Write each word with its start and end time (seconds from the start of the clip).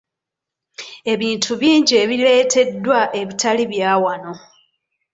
Ebintu 1.13 1.51
bingi 1.61 1.93
ebireeteddwa 2.03 2.99
ebitali 3.21 3.63
bya 3.71 3.91
wano. 4.03 4.33